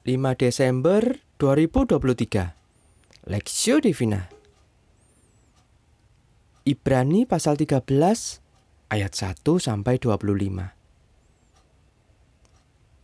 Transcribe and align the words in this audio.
5 0.00 0.16
Desember 0.32 1.20
2023 1.36 3.28
Lexio 3.28 3.84
Divina. 3.84 4.32
Ibrani 6.64 7.28
pasal 7.28 7.60
13 7.60 7.84
ayat 8.88 9.12
1 9.12 9.44
sampai 9.44 10.00
25 10.00 10.24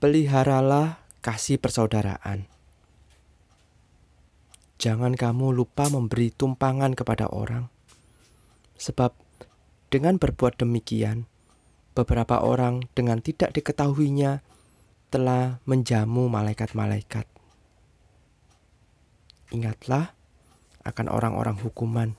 Peliharalah 0.01 1.05
kasih 1.21 1.61
persaudaraan. 1.61 2.49
Jangan 4.81 5.21
kamu 5.21 5.53
lupa 5.53 5.93
memberi 5.93 6.33
tumpangan 6.33 6.97
kepada 6.97 7.29
orang. 7.29 7.69
Sebab 8.81 9.13
dengan 9.93 10.17
berbuat 10.17 10.65
demikian 10.65 11.29
beberapa 11.93 12.41
orang 12.41 12.89
dengan 12.97 13.21
tidak 13.21 13.53
diketahuinya 13.53 14.56
telah 15.07 15.63
menjamu 15.65 16.27
malaikat-malaikat. 16.27 17.25
Ingatlah 19.55 20.13
akan 20.83 21.07
orang-orang 21.07 21.57
hukuman, 21.63 22.19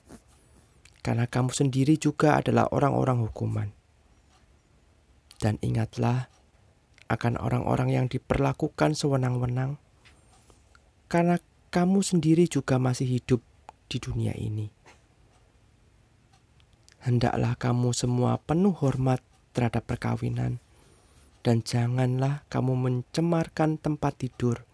karena 1.04 1.28
kamu 1.28 1.52
sendiri 1.52 2.00
juga 2.00 2.40
adalah 2.40 2.72
orang-orang 2.72 3.24
hukuman. 3.28 3.70
Dan 5.38 5.60
ingatlah 5.60 6.32
akan 7.12 7.40
orang-orang 7.40 7.92
yang 7.92 8.06
diperlakukan 8.08 8.96
sewenang-wenang, 8.96 9.76
karena 11.12 11.40
kamu 11.72 12.00
sendiri 12.00 12.48
juga 12.48 12.80
masih 12.80 13.20
hidup 13.20 13.44
di 13.92 14.00
dunia 14.00 14.32
ini. 14.36 14.72
Hendaklah 17.04 17.56
kamu 17.56 17.96
semua 17.96 18.40
penuh 18.44 18.76
hormat 18.76 19.24
terhadap 19.56 19.88
perkawinan 19.88 20.60
dan 21.48 21.64
janganlah 21.64 22.44
kamu 22.52 22.76
mencemarkan 22.76 23.80
tempat 23.80 24.20
tidur, 24.20 24.68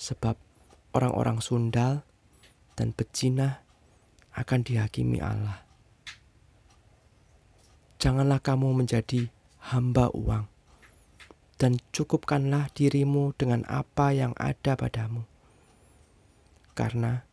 sebab 0.00 0.32
orang-orang 0.96 1.44
sundal 1.44 2.08
dan 2.72 2.96
bezinah 2.96 3.60
akan 4.32 4.64
dihakimi 4.64 5.20
Allah. 5.20 5.60
Janganlah 8.00 8.40
kamu 8.40 8.80
menjadi 8.80 9.28
hamba 9.76 10.08
uang, 10.16 10.48
dan 11.60 11.76
cukupkanlah 11.92 12.72
dirimu 12.72 13.36
dengan 13.36 13.68
apa 13.68 14.16
yang 14.16 14.32
ada 14.40 14.80
padamu. 14.80 15.28
Karena 16.72 17.28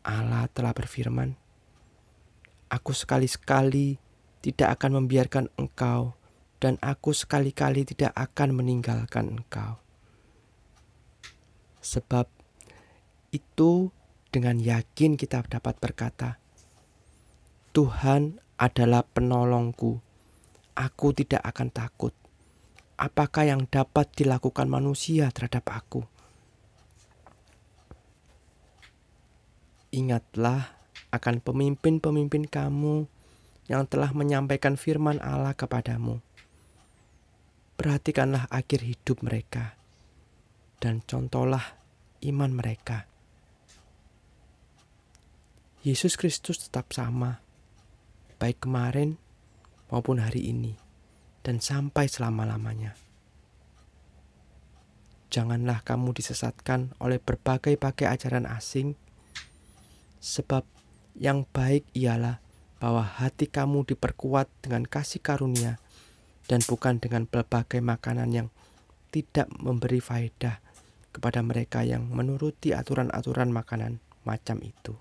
Allah 0.00 0.48
telah 0.48 0.72
berfirman, 0.72 1.36
Aku 2.72 2.96
sekali-sekali 2.96 4.00
tidak 4.40 4.80
akan 4.80 5.04
membiarkan 5.04 5.52
engkau 5.60 6.16
dan 6.62 6.78
aku 6.78 7.10
sekali-kali 7.10 7.82
tidak 7.82 8.14
akan 8.14 8.54
meninggalkan 8.54 9.34
engkau. 9.34 9.82
Sebab 11.82 12.30
itu 13.34 13.90
dengan 14.30 14.62
yakin 14.62 15.18
kita 15.18 15.42
dapat 15.42 15.82
berkata, 15.82 16.38
Tuhan 17.74 18.38
adalah 18.62 19.02
penolongku, 19.02 19.98
aku 20.78 21.08
tidak 21.18 21.42
akan 21.42 21.74
takut. 21.74 22.14
Apakah 22.94 23.50
yang 23.50 23.66
dapat 23.66 24.14
dilakukan 24.14 24.70
manusia 24.70 25.34
terhadap 25.34 25.66
aku? 25.66 26.06
Ingatlah 29.90 30.78
akan 31.10 31.42
pemimpin-pemimpin 31.42 32.46
kamu 32.46 33.10
yang 33.66 33.82
telah 33.90 34.14
menyampaikan 34.14 34.78
firman 34.78 35.18
Allah 35.18 35.58
kepadamu 35.58 36.22
Perhatikanlah 37.74 38.46
akhir 38.52 38.84
hidup 38.84 39.24
mereka 39.24 39.74
dan 40.78 41.02
contohlah 41.02 41.82
iman 42.22 42.50
mereka. 42.54 43.06
Yesus 45.82 46.14
Kristus 46.14 46.62
tetap 46.62 46.94
sama, 46.94 47.42
baik 48.38 48.62
kemarin 48.62 49.18
maupun 49.90 50.22
hari 50.22 50.46
ini, 50.46 50.78
dan 51.42 51.58
sampai 51.58 52.06
selama-lamanya. 52.06 52.94
Janganlah 55.34 55.82
kamu 55.82 56.14
disesatkan 56.14 56.94
oleh 57.02 57.18
berbagai-bagai 57.18 58.06
ajaran 58.06 58.46
asing, 58.46 58.94
sebab 60.22 60.62
yang 61.18 61.42
baik 61.50 61.82
ialah 61.98 62.38
bahwa 62.78 63.02
hati 63.02 63.50
kamu 63.50 63.82
diperkuat 63.82 64.46
dengan 64.62 64.86
kasih 64.86 65.18
karunia 65.18 65.81
dan 66.52 66.60
bukan 66.68 67.00
dengan 67.00 67.24
berbagai 67.24 67.80
makanan 67.80 68.28
yang 68.28 68.48
tidak 69.08 69.48
memberi 69.56 70.04
faedah 70.04 70.60
kepada 71.08 71.40
mereka 71.40 71.80
yang 71.80 72.12
menuruti 72.12 72.76
aturan-aturan 72.76 73.48
makanan 73.48 74.04
macam 74.28 74.60
itu. 74.60 74.92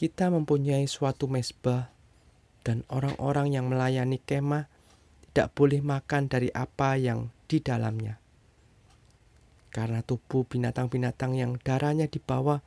Kita 0.00 0.32
mempunyai 0.32 0.88
suatu 0.88 1.28
mesbah 1.28 1.92
dan 2.64 2.88
orang-orang 2.88 3.52
yang 3.52 3.68
melayani 3.68 4.16
kemah 4.16 4.72
tidak 5.28 5.52
boleh 5.52 5.84
makan 5.84 6.32
dari 6.32 6.48
apa 6.48 6.96
yang 6.96 7.28
di 7.44 7.60
dalamnya. 7.60 8.16
Karena 9.68 10.00
tubuh 10.00 10.48
binatang-binatang 10.48 11.36
yang 11.36 11.60
darahnya 11.60 12.08
dibawa 12.08 12.64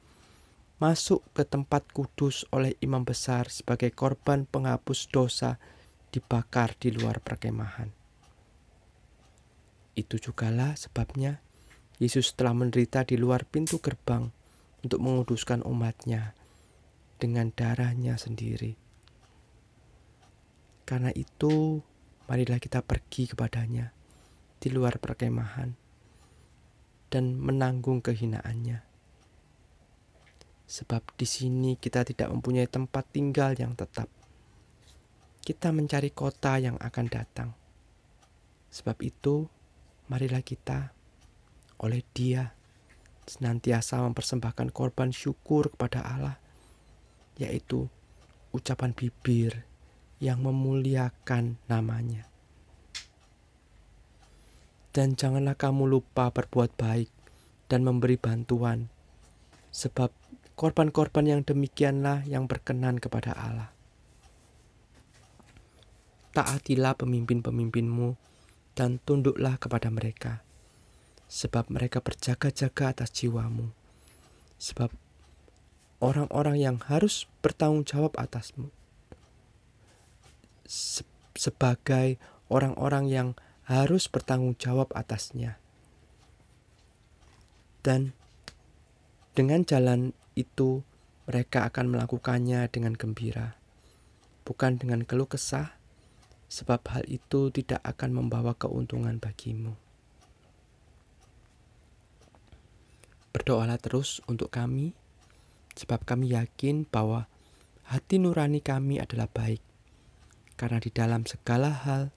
masuk 0.78 1.26
ke 1.34 1.42
tempat 1.42 1.90
kudus 1.90 2.46
oleh 2.54 2.78
imam 2.86 3.02
besar 3.02 3.50
sebagai 3.50 3.90
korban 3.90 4.46
penghapus 4.46 5.10
dosa 5.10 5.58
dibakar 6.18 6.74
di 6.82 6.90
luar 6.90 7.22
perkemahan. 7.22 7.94
Itu 9.94 10.18
jugalah 10.18 10.74
sebabnya 10.74 11.46
Yesus 12.02 12.34
telah 12.34 12.58
menderita 12.58 13.06
di 13.06 13.22
luar 13.22 13.46
pintu 13.46 13.78
gerbang 13.78 14.34
untuk 14.82 14.98
menguduskan 15.02 15.62
umatnya 15.62 16.34
dengan 17.22 17.54
darahnya 17.54 18.18
sendiri. 18.18 18.78
Karena 20.86 21.14
itu, 21.14 21.82
marilah 22.26 22.58
kita 22.58 22.82
pergi 22.82 23.30
kepadanya 23.30 23.94
di 24.58 24.70
luar 24.74 24.98
perkemahan 24.98 25.74
dan 27.14 27.38
menanggung 27.38 28.02
kehinaannya. 28.02 28.86
Sebab 30.68 31.04
di 31.18 31.28
sini 31.28 31.72
kita 31.80 32.04
tidak 32.06 32.30
mempunyai 32.30 32.68
tempat 32.68 33.08
tinggal 33.10 33.56
yang 33.56 33.74
tetap 33.74 34.12
kita 35.48 35.72
mencari 35.72 36.12
kota 36.12 36.60
yang 36.60 36.76
akan 36.76 37.08
datang. 37.08 37.56
Sebab 38.68 39.00
itu, 39.00 39.48
marilah 40.12 40.44
kita 40.44 40.92
oleh 41.80 42.04
Dia 42.12 42.52
senantiasa 43.24 44.04
mempersembahkan 44.12 44.76
korban 44.76 45.16
syukur 45.16 45.72
kepada 45.72 46.04
Allah, 46.04 46.36
yaitu 47.40 47.88
ucapan 48.52 48.92
bibir 48.92 49.64
yang 50.20 50.44
memuliakan 50.44 51.56
namanya. 51.72 52.28
Dan 54.92 55.16
janganlah 55.16 55.56
kamu 55.56 55.88
lupa 55.88 56.28
berbuat 56.28 56.76
baik 56.76 57.08
dan 57.72 57.88
memberi 57.88 58.20
bantuan, 58.20 58.92
sebab 59.72 60.12
korban-korban 60.60 61.24
yang 61.24 61.42
demikianlah 61.48 62.28
yang 62.28 62.52
berkenan 62.52 63.00
kepada 63.00 63.32
Allah 63.32 63.77
taatilah 66.38 66.94
pemimpin-pemimpinmu 66.94 68.14
dan 68.78 69.02
tunduklah 69.02 69.58
kepada 69.58 69.90
mereka, 69.90 70.46
sebab 71.26 71.74
mereka 71.74 71.98
berjaga-jaga 71.98 72.94
atas 72.94 73.10
jiwamu, 73.10 73.74
sebab 74.62 74.94
orang-orang 75.98 76.62
yang 76.62 76.78
harus 76.86 77.26
bertanggung 77.42 77.90
jawab 77.90 78.14
atasmu, 78.22 78.70
se 80.62 81.02
sebagai 81.34 82.22
orang-orang 82.54 83.10
yang 83.10 83.30
harus 83.66 84.06
bertanggung 84.06 84.54
jawab 84.62 84.94
atasnya. 84.94 85.58
Dan 87.82 88.14
dengan 89.34 89.66
jalan 89.66 90.14
itu 90.38 90.86
mereka 91.26 91.66
akan 91.66 91.98
melakukannya 91.98 92.70
dengan 92.70 92.94
gembira, 92.94 93.58
bukan 94.46 94.78
dengan 94.78 95.02
keluh 95.02 95.30
kesah, 95.30 95.77
sebab 96.48 96.80
hal 96.92 97.04
itu 97.08 97.52
tidak 97.52 97.84
akan 97.84 98.24
membawa 98.24 98.56
keuntungan 98.56 99.20
bagimu. 99.20 99.76
Berdoalah 103.36 103.78
terus 103.78 104.24
untuk 104.26 104.50
kami, 104.50 104.96
sebab 105.78 106.02
kami 106.08 106.34
yakin 106.34 106.88
bahwa 106.90 107.30
hati 107.86 108.18
nurani 108.18 108.64
kami 108.64 108.98
adalah 108.98 109.30
baik, 109.30 109.62
karena 110.58 110.82
di 110.82 110.90
dalam 110.90 111.28
segala 111.30 111.70
hal 111.70 112.10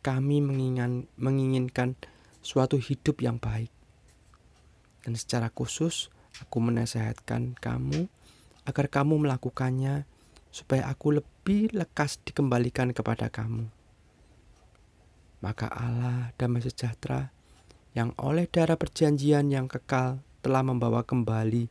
kami 0.00 0.38
menginginkan, 0.40 1.10
menginginkan 1.18 1.98
suatu 2.40 2.78
hidup 2.78 3.20
yang 3.20 3.42
baik. 3.42 3.72
Dan 5.00 5.16
secara 5.16 5.48
khusus, 5.50 6.12
aku 6.38 6.60
menasehatkan 6.60 7.56
kamu 7.58 8.06
agar 8.68 8.86
kamu 8.92 9.26
melakukannya 9.26 10.04
supaya 10.50 10.90
aku 10.90 11.22
lebih 11.22 11.70
lekas 11.70 12.18
dikembalikan 12.26 12.90
kepada 12.90 13.30
kamu. 13.30 13.70
Maka 15.40 15.70
Allah 15.72 16.36
damai 16.36 16.60
sejahtera 16.60 17.32
yang 17.96 18.12
oleh 18.20 18.44
darah 18.46 18.76
perjanjian 18.76 19.48
yang 19.48 19.66
kekal 19.66 20.20
telah 20.44 20.62
membawa 20.62 21.02
kembali 21.02 21.70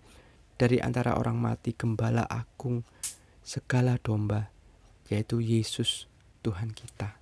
dari 0.59 0.77
antara 0.83 1.15
orang 1.15 1.39
mati 1.39 1.71
gembala 1.71 2.27
agung 2.27 2.83
segala 3.45 3.95
domba, 4.01 4.51
yaitu 5.07 5.39
Yesus 5.39 6.09
Tuhan 6.43 6.75
kita. 6.75 7.15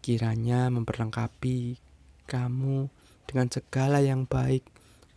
Kiranya 0.00 0.72
memperlengkapi 0.72 1.76
kamu 2.24 2.88
dengan 3.28 3.48
segala 3.52 4.00
yang 4.00 4.24
baik 4.24 4.64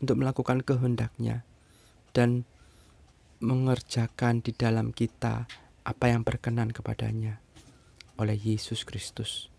untuk 0.03 0.19
melakukan 0.19 0.59
kehendaknya 0.59 1.47
dan 2.11 2.43
mengerjakan 3.43 4.39
di 4.39 4.55
dalam 4.55 4.95
kita 4.95 5.51
apa 5.83 6.05
yang 6.07 6.23
berkenan 6.23 6.71
kepadanya 6.71 7.43
oleh 8.15 8.39
Yesus 8.39 8.87
Kristus. 8.87 9.51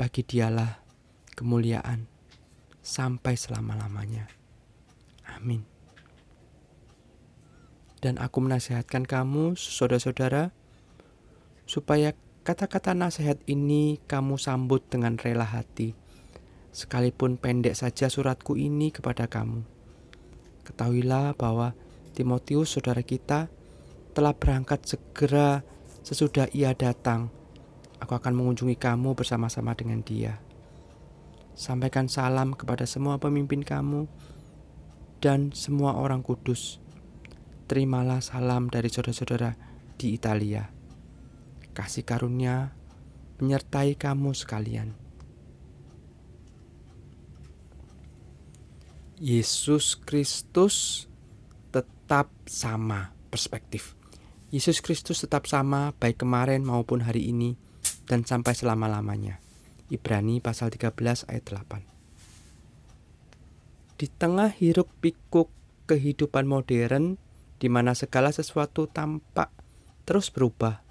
Bagi 0.00 0.24
dialah 0.24 0.80
kemuliaan 1.36 2.08
sampai 2.80 3.36
selama-lamanya. 3.36 4.32
Amin. 5.36 5.68
Dan 8.00 8.16
aku 8.16 8.40
menasihatkan 8.40 9.04
kamu, 9.04 9.56
saudara-saudara, 9.60 10.52
supaya 11.68 12.16
kata-kata 12.44 12.96
nasihat 12.96 13.36
ini 13.44 14.00
kamu 14.08 14.40
sambut 14.40 14.80
dengan 14.88 15.20
rela 15.20 15.44
hati, 15.44 15.92
sekalipun 16.72 17.36
pendek 17.36 17.76
saja 17.76 18.08
suratku 18.08 18.56
ini 18.56 18.92
kepada 18.92 19.28
kamu. 19.28 19.64
Ketahuilah 20.64 21.36
bahwa 21.36 21.72
Timotius, 22.14 22.78
saudara 22.78 23.02
kita, 23.02 23.50
telah 24.14 24.30
berangkat 24.30 24.86
segera 24.86 25.66
sesudah 26.06 26.46
ia 26.54 26.70
datang. 26.72 27.34
Aku 27.98 28.14
akan 28.14 28.38
mengunjungi 28.38 28.78
kamu 28.78 29.18
bersama-sama 29.18 29.74
dengan 29.74 30.00
dia. 30.06 30.38
Sampaikan 31.58 32.06
salam 32.06 32.54
kepada 32.54 32.86
semua 32.86 33.18
pemimpin 33.18 33.66
kamu 33.66 34.06
dan 35.18 35.50
semua 35.50 35.98
orang 35.98 36.22
kudus. 36.22 36.78
Terimalah 37.66 38.22
salam 38.22 38.70
dari 38.70 38.86
saudara-saudara 38.86 39.56
di 39.98 40.14
Italia. 40.14 40.70
Kasih 41.74 42.06
karunia 42.06 42.70
menyertai 43.42 43.98
kamu 43.98 44.30
sekalian. 44.36 44.94
Yesus 49.18 49.94
Kristus 49.96 51.06
tetap 52.04 52.28
sama 52.44 53.16
perspektif. 53.32 53.96
Yesus 54.52 54.84
Kristus 54.84 55.24
tetap 55.24 55.48
sama 55.48 55.96
baik 55.96 56.20
kemarin 56.20 56.60
maupun 56.60 57.00
hari 57.00 57.32
ini 57.32 57.56
dan 58.04 58.28
sampai 58.28 58.52
selama-lamanya. 58.52 59.40
Ibrani 59.88 60.36
pasal 60.44 60.68
13 60.68 61.00
ayat 61.32 61.44
8. 61.48 61.80
Di 63.96 64.04
tengah 64.20 64.52
hiruk 64.52 64.92
pikuk 65.00 65.48
kehidupan 65.88 66.44
modern 66.44 67.16
di 67.56 67.72
mana 67.72 67.96
segala 67.96 68.28
sesuatu 68.36 68.84
tampak 68.84 69.48
terus 70.04 70.28
berubah. 70.28 70.84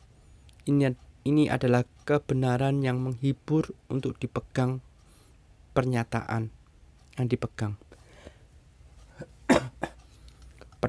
Ini 0.66 0.98
ini 1.30 1.46
adalah 1.46 1.86
kebenaran 2.10 2.82
yang 2.82 2.98
menghibur 2.98 3.70
untuk 3.86 4.18
dipegang 4.18 4.82
pernyataan 5.78 6.50
yang 7.22 7.28
dipegang. 7.30 7.78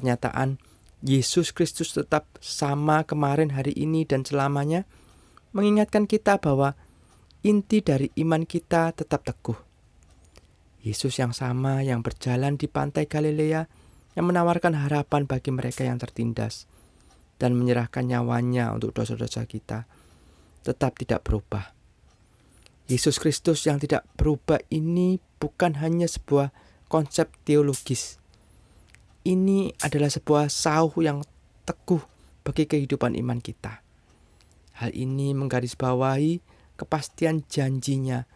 Pernyataan 0.04 0.60
Yesus 1.00 1.56
Kristus 1.56 1.96
tetap 1.96 2.28
sama 2.44 3.08
kemarin, 3.08 3.56
hari 3.56 3.72
ini, 3.72 4.04
dan 4.04 4.20
selamanya 4.20 4.84
mengingatkan 5.56 6.04
kita 6.04 6.36
bahwa 6.36 6.76
inti 7.40 7.80
dari 7.80 8.12
iman 8.20 8.44
kita 8.44 8.92
tetap 8.92 9.24
teguh. 9.24 9.56
Yesus 10.84 11.16
yang 11.16 11.32
sama 11.32 11.80
yang 11.80 12.04
berjalan 12.04 12.60
di 12.60 12.68
pantai 12.68 13.08
Galilea 13.08 13.64
yang 14.12 14.28
menawarkan 14.28 14.76
harapan 14.76 15.24
bagi 15.24 15.48
mereka 15.48 15.88
yang 15.88 15.96
tertindas 15.96 16.68
dan 17.40 17.56
menyerahkan 17.56 18.04
nyawanya 18.04 18.76
untuk 18.76 18.92
dosa-dosa 18.92 19.48
kita 19.48 19.88
tetap 20.60 21.00
tidak 21.00 21.24
berubah. 21.24 21.72
Yesus 22.92 23.16
Kristus 23.16 23.64
yang 23.64 23.80
tidak 23.80 24.04
berubah 24.20 24.60
ini 24.68 25.16
bukan 25.40 25.80
hanya 25.80 26.04
sebuah 26.04 26.52
konsep 26.92 27.32
teologis. 27.48 28.23
Ini 29.24 29.72
adalah 29.80 30.12
sebuah 30.12 30.52
sauh 30.52 30.92
yang 31.00 31.24
teguh 31.64 32.04
bagi 32.44 32.68
kehidupan 32.68 33.16
iman 33.16 33.40
kita. 33.40 33.80
Hal 34.76 34.92
ini 34.92 35.32
menggarisbawahi 35.32 36.44
kepastian 36.76 37.40
janjinya 37.48 38.28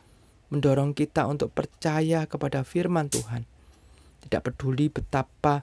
mendorong 0.49 0.97
kita 0.97 1.29
untuk 1.29 1.53
percaya 1.53 2.25
kepada 2.25 2.65
firman 2.65 3.13
Tuhan. 3.13 3.45
Tidak 4.25 4.41
peduli 4.41 4.89
betapa 4.89 5.61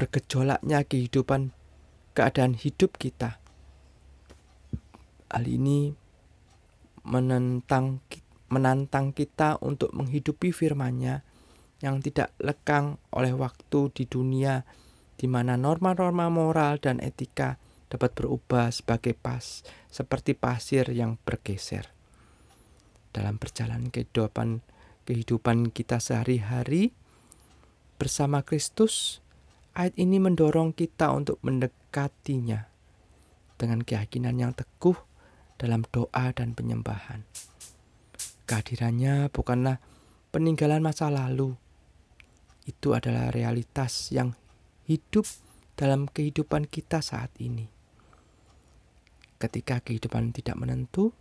bergejolaknya 0.00 0.88
kehidupan 0.88 1.52
keadaan 2.16 2.56
hidup 2.56 2.96
kita. 2.96 3.36
Hal 5.28 5.44
ini 5.44 5.92
menentang 7.04 8.00
menantang 8.48 9.12
kita 9.12 9.60
untuk 9.60 9.92
menghidupi 9.92 10.56
firman-Nya 10.56 11.20
yang 11.82 11.98
tidak 12.04 12.30
lekang 12.38 13.00
oleh 13.10 13.34
waktu 13.34 13.90
di 13.90 14.04
dunia 14.06 14.62
di 15.14 15.26
mana 15.30 15.58
norma-norma 15.58 16.30
moral 16.30 16.78
dan 16.78 17.00
etika 17.02 17.56
dapat 17.90 18.14
berubah 18.14 18.70
sebagai 18.74 19.14
pas 19.14 19.62
seperti 19.90 20.34
pasir 20.34 20.90
yang 20.90 21.18
bergeser 21.22 21.94
dalam 23.14 23.38
perjalanan 23.38 23.94
kehidupan 23.94 24.66
kehidupan 25.06 25.70
kita 25.70 26.00
sehari-hari 26.00 26.90
bersama 28.00 28.42
Kristus, 28.42 29.22
ayat 29.76 29.94
ini 29.94 30.18
mendorong 30.18 30.74
kita 30.74 31.14
untuk 31.14 31.38
mendekatinya 31.44 32.66
dengan 33.54 33.84
keyakinan 33.84 34.34
yang 34.40 34.52
teguh 34.56 34.98
dalam 35.60 35.86
doa 35.94 36.34
dan 36.34 36.56
penyembahan. 36.58 37.22
Kehadirannya 38.44 39.30
bukanlah 39.30 39.80
peninggalan 40.34 40.82
masa 40.82 41.08
lalu. 41.08 41.56
Itu 42.64 42.96
adalah 42.96 43.28
realitas 43.28 44.08
yang 44.12 44.32
hidup 44.88 45.28
dalam 45.76 46.08
kehidupan 46.08 46.68
kita 46.68 47.04
saat 47.04 47.32
ini. 47.40 47.68
Ketika 49.40 49.84
kehidupan 49.84 50.32
tidak 50.32 50.56
menentu, 50.56 51.12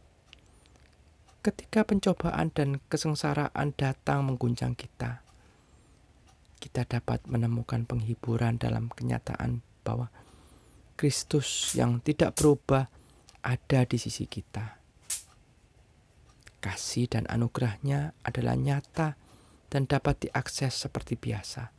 ketika 1.43 1.83
pencobaan 1.83 2.55
dan 2.55 2.79
kesengsaraan 2.87 3.75
datang 3.75 4.23
mengguncang 4.23 4.79
kita, 4.79 5.19
kita 6.63 6.87
dapat 6.87 7.19
menemukan 7.27 7.83
penghiburan 7.83 8.55
dalam 8.55 8.87
kenyataan 8.87 9.59
bahwa 9.83 10.07
Kristus 10.95 11.75
yang 11.75 11.99
tidak 11.99 12.39
berubah 12.39 12.87
ada 13.43 13.83
di 13.83 13.99
sisi 13.99 14.23
kita. 14.23 14.79
Kasih 16.63 17.11
dan 17.11 17.27
anugerahnya 17.27 18.15
adalah 18.23 18.55
nyata 18.55 19.19
dan 19.73 19.89
dapat 19.89 20.29
diakses 20.29 20.85
seperti 20.85 21.17
biasa, 21.17 21.73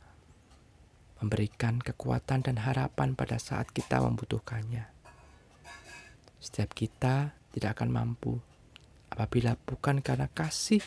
memberikan 1.23 1.79
kekuatan 1.79 2.43
dan 2.43 2.59
harapan 2.59 3.15
pada 3.15 3.39
saat 3.39 3.71
kita 3.71 4.03
membutuhkannya. 4.03 4.91
Setiap 6.43 6.75
kita 6.75 7.31
tidak 7.55 7.79
akan 7.79 7.95
mampu 7.95 8.35
apabila 9.07 9.55
bukan 9.63 10.03
karena 10.03 10.27
kasih 10.27 10.83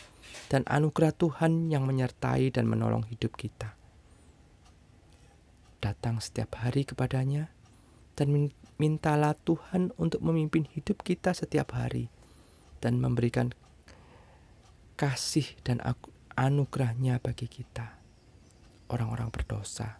dan 0.53 0.61
anugerah 0.69 1.09
Tuhan 1.17 1.73
yang 1.73 1.89
menyertai 1.89 2.53
dan 2.53 2.69
menolong 2.69 3.09
hidup 3.09 3.33
kita. 3.33 3.73
Datang 5.81 6.21
setiap 6.21 6.61
hari 6.61 6.85
kepadanya 6.85 7.49
dan 8.13 8.53
mintalah 8.77 9.33
Tuhan 9.33 9.97
untuk 9.97 10.21
memimpin 10.21 10.69
hidup 10.77 11.01
kita 11.01 11.33
setiap 11.33 11.73
hari 11.73 12.13
dan 12.85 13.01
memberikan 13.01 13.49
kasih 14.93 15.57
dan 15.65 15.81
anugerahnya 16.39 17.19
bagi 17.19 17.51
kita, 17.51 17.99
orang-orang 18.87 19.27
berdosa. 19.27 19.99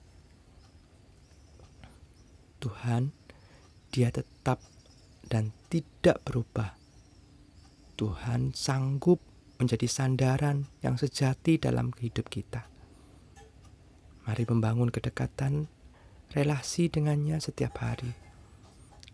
Tuhan, 2.64 3.12
dia 3.92 4.08
tetap 4.08 4.64
dan 5.28 5.52
tidak 5.68 6.24
berubah 6.24 6.80
Tuhan 8.00 8.56
sanggup 8.56 9.20
menjadi 9.60 9.84
sandaran 9.92 10.72
yang 10.80 10.96
sejati 10.96 11.60
dalam 11.60 11.92
hidup 12.00 12.32
kita. 12.32 12.64
Mari 14.24 14.48
membangun 14.48 14.88
kedekatan 14.88 15.68
relasi 16.32 16.88
dengannya 16.88 17.44
setiap 17.44 17.84
hari. 17.84 18.16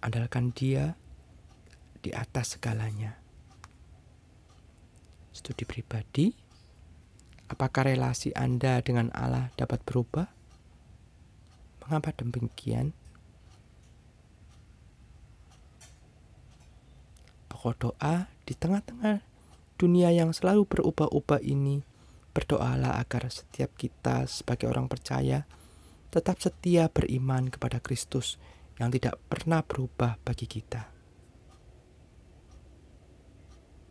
Andalkan 0.06 0.54
Dia 0.54 0.94
di 2.06 2.14
atas 2.14 2.54
segalanya. 2.54 3.18
Studi 5.34 5.66
pribadi, 5.66 6.45
apakah 7.52 7.92
relasi 7.92 8.34
Anda 8.34 8.82
dengan 8.82 9.14
Allah 9.14 9.54
dapat 9.60 9.84
berubah? 9.86 10.30
Mengapa 11.86 12.16
demikian? 12.18 12.98
Pokok 17.52 17.76
doa 17.78 18.26
di 18.46 18.54
tengah-tengah 18.58 19.22
dunia 19.78 20.10
yang 20.10 20.32
selalu 20.32 20.66
berubah-ubah 20.66 21.44
ini, 21.44 21.84
berdoalah 22.32 22.98
agar 22.98 23.30
setiap 23.30 23.76
kita 23.76 24.26
sebagai 24.26 24.72
orang 24.72 24.90
percaya 24.90 25.46
tetap 26.16 26.40
setia 26.40 26.88
beriman 26.88 27.52
kepada 27.52 27.84
Kristus 27.84 28.40
yang 28.80 28.88
tidak 28.88 29.20
pernah 29.28 29.60
berubah 29.64 30.16
bagi 30.24 30.48
kita. 30.48 30.95